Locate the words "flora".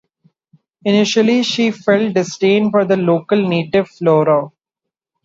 3.87-4.49